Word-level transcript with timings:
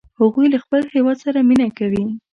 هغوی 0.19 0.47
له 0.53 0.57
خپل 0.63 0.81
هیواد 0.93 1.17
سره 1.25 1.39
مینه 1.49 1.67
کوي 1.77 2.03